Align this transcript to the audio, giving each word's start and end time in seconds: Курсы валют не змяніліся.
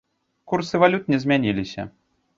Курсы 0.53 0.81
валют 0.83 1.13
не 1.15 1.19
змяніліся. 1.27 1.81